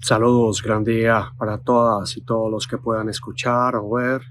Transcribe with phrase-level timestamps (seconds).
[0.00, 4.22] Saludos, gran día para todas y todos los que puedan escuchar o ver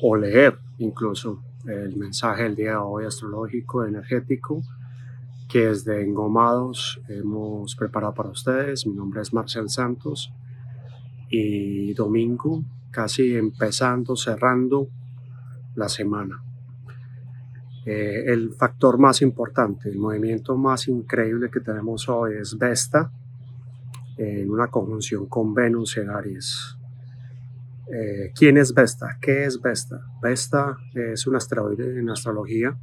[0.00, 4.62] o leer incluso el mensaje del día de hoy astrológico, energético,
[5.46, 8.86] que es de Engomados hemos preparado para ustedes.
[8.86, 10.32] Mi nombre es Marcel Santos
[11.28, 14.88] y domingo, casi empezando, cerrando
[15.74, 16.42] la semana.
[17.84, 23.12] Eh, el factor más importante, el movimiento más increíble que tenemos hoy es Vesta
[24.16, 26.76] en una conjunción con Venus en Aries.
[27.92, 29.18] Eh, ¿Quién es Vesta?
[29.20, 30.00] ¿Qué es Vesta?
[30.22, 32.76] Vesta es un asteroide en astrología.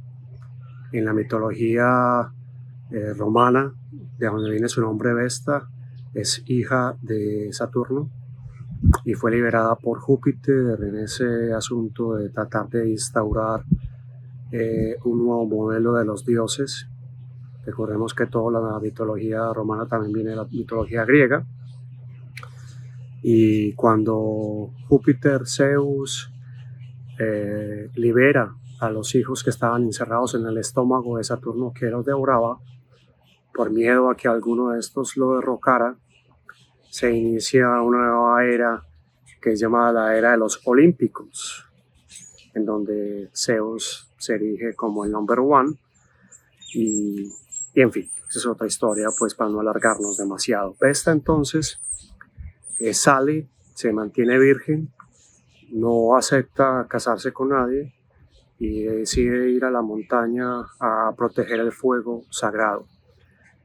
[0.92, 2.32] En la mitología
[2.90, 3.72] eh, romana,
[4.18, 5.68] de donde viene su nombre Vesta,
[6.14, 8.10] es hija de Saturno
[9.04, 13.64] y fue liberada por Júpiter en ese asunto de tratar de instaurar
[14.50, 16.88] eh, un nuevo modelo de los dioses
[17.64, 21.44] Recordemos que toda la mitología romana también viene de la mitología griega.
[23.22, 26.32] Y cuando Júpiter, Zeus,
[27.18, 32.04] eh, libera a los hijos que estaban encerrados en el estómago de Saturno que los
[32.04, 32.58] devoraba,
[33.54, 35.96] por miedo a que alguno de estos lo derrocara,
[36.90, 38.82] se inicia una nueva era
[39.40, 41.66] que es llamada la era de los olímpicos,
[42.54, 45.74] en donde Zeus se erige como el number one
[46.74, 47.28] y
[47.74, 50.76] y en fin, esa es otra historia, pues para no alargarnos demasiado.
[50.80, 51.80] Esta entonces
[52.78, 54.92] eh, sale, se mantiene virgen,
[55.70, 57.94] no acepta casarse con nadie
[58.58, 62.86] y decide ir a la montaña a proteger el fuego sagrado.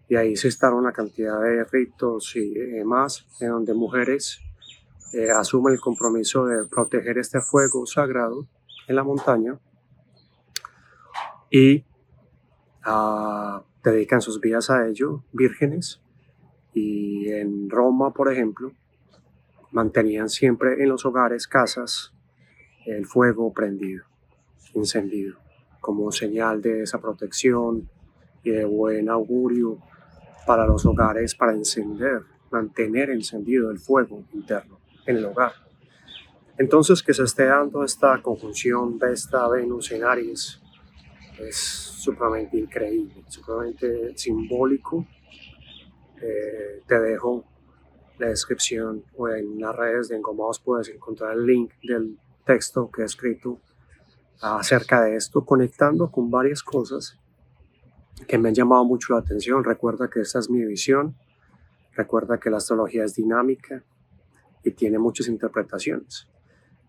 [0.10, 4.40] Y ahí se instala una cantidad de ritos y demás, en donde mujeres
[5.14, 8.48] eh, asumen el compromiso de proteger este fuego sagrado
[8.88, 9.60] en la montaña
[11.50, 11.84] y
[12.84, 16.02] a dedican sus vidas a ello, vírgenes,
[16.74, 18.72] y en Roma, por ejemplo,
[19.72, 22.14] mantenían siempre en los hogares, casas,
[22.86, 24.06] el fuego prendido,
[24.74, 25.38] encendido,
[25.82, 27.90] como señal de esa protección
[28.44, 29.80] y de buen augurio
[30.46, 32.22] para los hogares, para encender,
[32.52, 35.54] mantener encendido el fuego interno en el hogar.
[36.58, 40.62] Entonces, que se esté dando esta conjunción de esta Venus en Aries
[41.40, 45.06] es supremamente increíble, supremamente simbólico.
[46.22, 47.46] Eh, te dejo
[48.18, 53.04] la descripción o en las redes de Engomados puedes encontrar el link del texto que
[53.04, 53.60] he escrito
[54.42, 57.18] acerca de esto, conectando con varias cosas
[58.28, 59.64] que me han llamado mucho la atención.
[59.64, 61.16] Recuerda que esta es mi visión,
[61.94, 63.84] recuerda que la astrología es dinámica
[64.64, 66.28] y tiene muchas interpretaciones,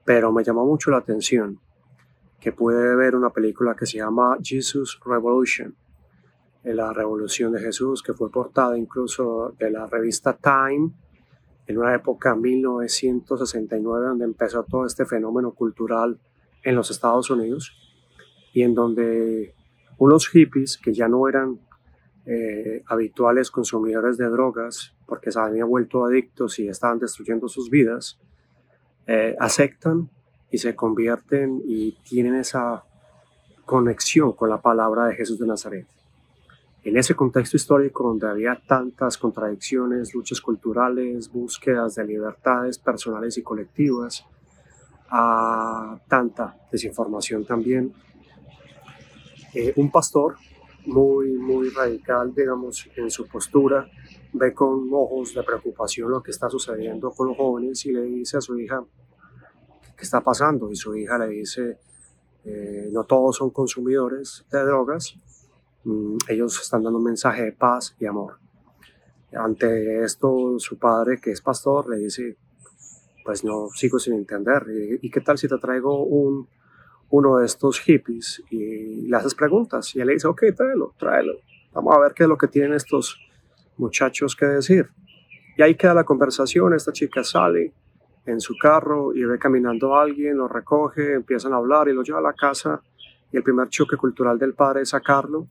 [0.05, 1.61] pero me llamó mucho la atención
[2.41, 5.75] que puede ver una película que se llama Jesus Revolution,
[6.65, 10.93] la revolución de Jesús, que fue portada incluso de la revista Time
[11.67, 16.19] en una época 1969 donde empezó todo este fenómeno cultural
[16.63, 17.73] en los Estados Unidos
[18.53, 19.55] y en donde
[19.99, 21.61] unos hippies que ya no eran
[22.25, 28.19] eh, habituales consumidores de drogas porque se habían vuelto adictos y estaban destruyendo sus vidas,
[29.07, 30.11] eh, aceptan
[30.51, 32.85] y se convierten y tienen esa
[33.65, 35.87] conexión con la palabra de Jesús de Nazaret.
[36.85, 43.43] En ese contexto histórico donde había tantas contradicciones, luchas culturales, búsquedas de libertades personales y
[43.43, 44.25] colectivas,
[45.11, 47.93] a tanta desinformación también,
[49.55, 50.37] eh, un pastor
[50.87, 53.89] muy, muy radical, digamos, en su postura,
[54.33, 58.39] ve con ojos de preocupación lo que está sucediendo con los jóvenes y le dice
[58.39, 58.83] a su hija,
[59.99, 60.71] ¿qué está pasando?
[60.71, 61.77] Y su hija le dice,
[62.45, 65.17] eh, no todos son consumidores de drogas,
[65.85, 68.39] mm, ellos están dando un mensaje de paz y amor.
[69.33, 72.37] Ante esto, su padre, que es pastor, le dice,
[73.25, 74.65] pues no sigo sin entender.
[75.03, 76.49] ¿Y, qué tal si te traigo un,
[77.11, 79.95] uno de estos hippies y le haces preguntas?
[79.95, 81.35] Y él le dice, ok, tráelo, tráelo.
[81.75, 83.19] Vamos a ver qué es lo que tienen estos
[83.77, 84.89] muchachos que decir.
[85.59, 87.75] Y ahí queda la conversación, esta chica sale,
[88.29, 92.03] en su carro y ve caminando a alguien, lo recoge, empiezan a hablar y lo
[92.03, 92.83] lleva a la casa
[93.33, 95.49] y el primer choque cultural del padre es sacarlo.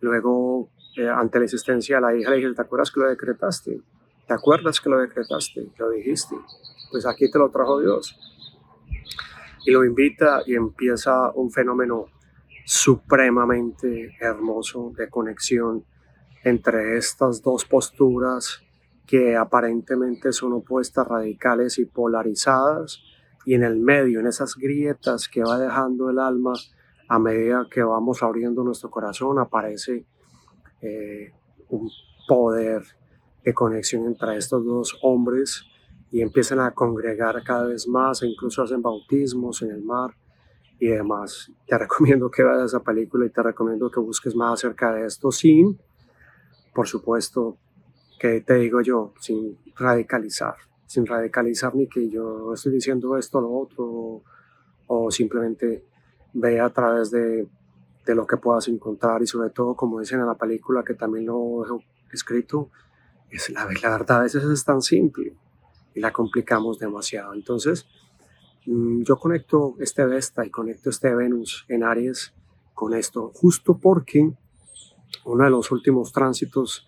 [0.00, 3.80] Luego, eh, ante la existencia de la hija, le dije, ¿te acuerdas que lo decretaste?
[4.26, 5.72] ¿Te acuerdas que lo decretaste?
[5.76, 6.36] Lo dijiste.
[6.90, 8.16] Pues aquí te lo trajo Dios.
[9.66, 12.06] Y lo invita y empieza un fenómeno
[12.64, 15.84] supremamente hermoso de conexión
[16.44, 18.62] entre estas dos posturas
[19.08, 23.02] que aparentemente son opuestas radicales y polarizadas,
[23.46, 26.52] y en el medio, en esas grietas que va dejando el alma
[27.08, 30.04] a medida que vamos abriendo nuestro corazón, aparece
[30.82, 31.32] eh,
[31.70, 31.88] un
[32.28, 32.82] poder
[33.42, 35.64] de conexión entre estos dos hombres
[36.10, 40.10] y empiezan a congregar cada vez más e incluso hacen bautismos en el mar
[40.78, 41.50] y demás.
[41.66, 45.32] Te recomiendo que veas esa película y te recomiendo que busques más acerca de esto
[45.32, 45.80] sin,
[46.74, 47.56] por supuesto,
[48.18, 50.56] que te digo yo, sin radicalizar,
[50.86, 54.22] sin radicalizar ni que yo estoy diciendo esto o lo otro,
[54.86, 55.84] o simplemente
[56.32, 57.46] ve a través de,
[58.06, 59.22] de lo que puedas encontrar.
[59.22, 62.70] Y sobre todo, como dicen en la película, que también lo he escrito,
[63.30, 65.36] es la, la verdad a veces es tan simple
[65.94, 67.34] y la complicamos demasiado.
[67.34, 67.86] Entonces,
[68.70, 72.34] Mm, yo conecto este Vesta y conecto este Venus en Aries
[72.74, 74.30] con esto, justo porque
[75.24, 76.86] uno de los últimos tránsitos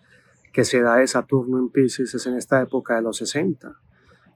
[0.52, 3.76] que se da de Saturno en Pisces es en esta época de los 60.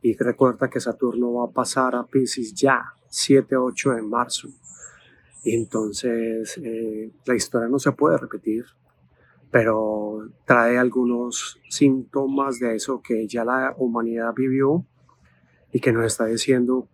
[0.03, 4.49] Y recuerda que Saturno va a pasar a Pisces ya, 7-8 de marzo.
[5.45, 8.65] Entonces eh, la historia no se puede repetir,
[9.51, 14.85] pero trae algunos síntomas de eso que ya la humanidad vivió
[15.73, 16.89] y que nos está diciendo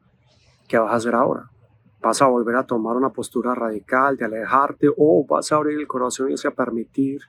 [0.71, 1.51] ¿qué vas a hacer ahora?
[2.01, 5.87] ¿Vas a volver a tomar una postura radical de alejarte o vas a abrir el
[5.89, 7.21] corazón y a permitir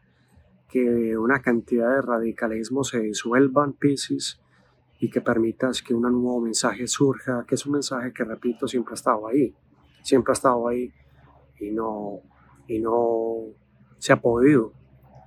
[0.71, 4.41] que una cantidad de radicalismo se disuelvan, Pisces,
[4.99, 8.93] y que permitas que un nuevo mensaje surja, que es un mensaje que, repito, siempre
[8.93, 9.53] ha estado ahí,
[10.01, 10.93] siempre ha estado ahí
[11.59, 12.21] y no,
[12.67, 13.47] y no
[13.97, 14.73] se ha podido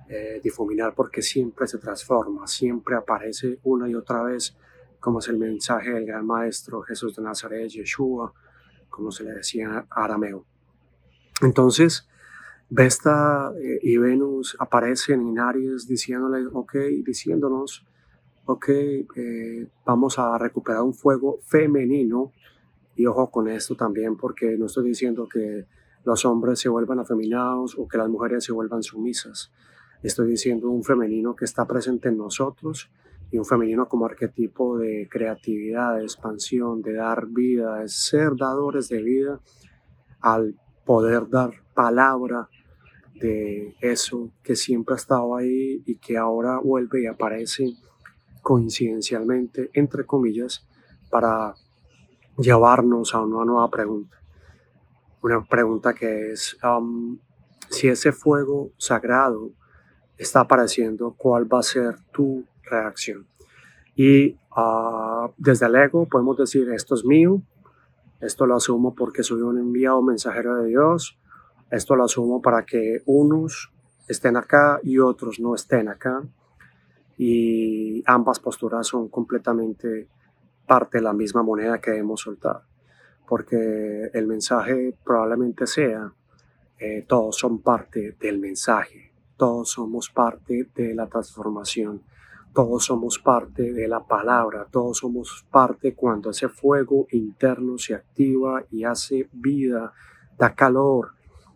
[0.09, 4.57] eh, difuminar porque siempre se transforma, siempre aparece una y otra vez
[4.99, 8.33] como es el mensaje del gran maestro Jesús de Nazaret, Yeshua,
[8.89, 10.45] como se le decía arameo.
[11.41, 12.07] Entonces,
[12.69, 16.75] Vesta eh, y Venus aparecen en Aries diciéndole, ok,
[17.05, 17.85] diciéndonos,
[18.45, 22.31] ok, eh, vamos a recuperar un fuego femenino.
[22.95, 25.65] Y ojo con esto también, porque no estoy diciendo que
[26.05, 29.51] los hombres se vuelvan afeminados o que las mujeres se vuelvan sumisas.
[30.01, 32.89] Estoy diciendo un femenino que está presente en nosotros
[33.31, 38.87] y un femenino como arquetipo de creatividad, de expansión, de dar vida, de ser dadores
[38.87, 39.41] de vida
[40.21, 42.47] al poder dar palabra
[43.15, 47.73] de eso que siempre ha estado ahí y que ahora vuelve y aparece
[48.41, 50.67] coincidencialmente, entre comillas,
[51.09, 51.55] para
[52.37, 54.17] llevarnos a una nueva pregunta.
[55.21, 56.57] Una pregunta que es
[57.69, 59.51] si ese fuego sagrado
[60.17, 63.27] está apareciendo, ¿cuál va a ser tu reacción.
[63.95, 67.41] Y ah, desde el podemos decir, esto es mío,
[68.21, 71.17] esto lo asumo porque soy un enviado mensajero de Dios,
[71.69, 73.71] esto lo asumo para que unos
[74.07, 76.23] estén acá y otros no estén acá.
[77.17, 80.07] Y ambas posturas son completamente
[80.67, 82.61] parte de la misma moneda que debemos soltar.
[83.27, 86.11] Porque el mensaje probablemente sea,
[86.77, 92.01] eh, todos son parte del mensaje, todos somos parte de la transformación
[92.55, 98.63] todos somos parte de la palabra, todos somos parte cuando ese fuego interno se activa
[98.71, 99.91] y hace vida,
[100.39, 101.14] da calor,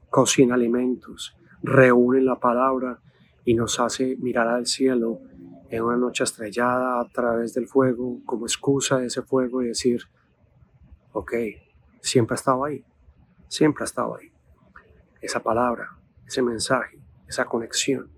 [0.09, 2.99] cocina alimentos, reúne la palabra
[3.45, 5.19] y nos hace mirar al cielo
[5.69, 10.01] en una noche estrellada a través del fuego como excusa de ese fuego y decir,
[11.13, 11.33] ok,
[12.01, 12.83] siempre ha estado ahí,
[13.47, 14.31] siempre ha estado ahí.
[15.21, 18.09] Esa palabra, ese mensaje, esa conexión.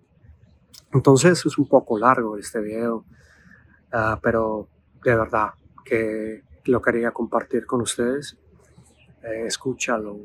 [0.93, 3.05] Entonces es un poco largo este video,
[3.91, 4.67] ah, pero
[5.03, 5.51] de verdad
[5.83, 8.37] que lo quería compartir con ustedes.
[9.23, 10.19] Eh, escúchalo,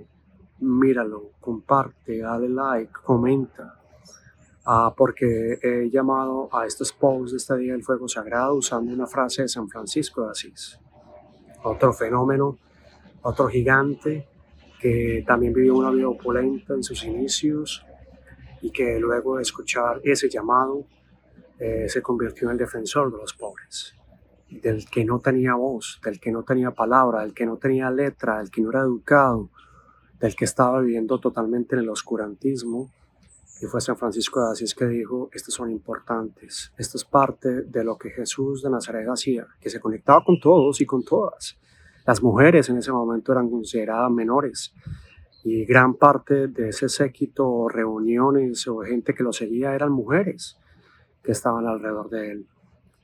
[0.61, 3.81] míralo, comparte, dale like, comenta.
[4.65, 9.07] Ah, porque he llamado a estos posts de este Día del Fuego Sagrado usando una
[9.07, 10.81] frase de San Francisco de Asís.
[11.63, 12.59] Otro fenómeno,
[13.23, 14.27] otro gigante
[14.81, 17.87] que también vivió una vida opulenta en sus inicios,
[18.67, 20.87] y que luego de escuchar ese llamado
[21.59, 23.95] eh, se convirtió en el defensor de los pobres,
[24.51, 28.39] del que no tenía voz, del que no tenía palabra, del que no tenía letra,
[28.39, 29.51] del que no era educado,
[30.21, 32.91] del que estaba viviendo totalmente en el oscurantismo.
[33.61, 37.85] Y fue San Francisco de Asís que dijo, estos son importantes, esto es parte de
[37.85, 41.57] lo que Jesús de Nazaret hacía, que se conectaba con todos y con todas.
[42.07, 44.75] Las mujeres en ese momento eran consideradas menores,
[45.43, 50.59] y gran parte de ese séquito, reuniones o gente que lo seguía eran mujeres
[51.23, 52.47] que estaban alrededor de él,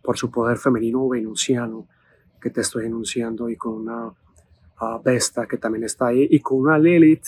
[0.02, 1.86] por su poder femenino venusiano
[2.40, 4.12] que te estoy enunciando y con una
[4.82, 7.26] uh, Vesta que también está ahí y con una Lilith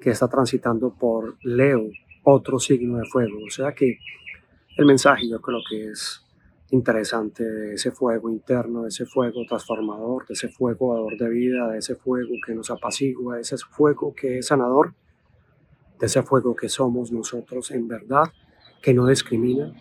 [0.00, 1.88] que está transitando por Leo,
[2.24, 3.38] otro signo de fuego.
[3.46, 3.98] O sea que
[4.76, 6.24] el mensaje yo creo que es
[6.70, 12.54] interesante ese fuego interno, ese fuego transformador, ese fuego dador de vida, ese fuego que
[12.54, 14.94] nos apacigua, ese fuego que es sanador,
[15.98, 18.24] de ese fuego que somos nosotros en verdad,
[18.82, 19.72] que no discrimina,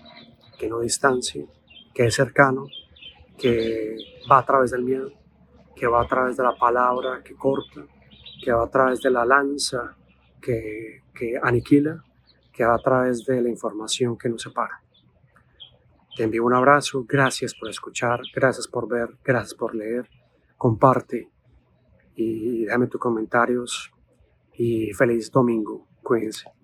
[0.57, 1.48] que no distancie,
[1.93, 2.67] que es cercano,
[3.38, 3.98] que
[4.31, 5.12] va a través del miedo,
[5.77, 7.86] que va a través de la palabra que corta,
[8.43, 9.96] que va a través de la lanza
[10.41, 11.03] que,
[11.41, 12.03] aniquila,
[12.51, 14.81] que va a través de la información que nos separa.
[16.15, 20.10] Te envío un abrazo, gracias por escuchar, gracias por ver, gracias por leer,
[20.57, 21.29] comparte
[22.15, 23.91] y déjame tus comentarios
[24.53, 26.57] y feliz domingo, cuídense.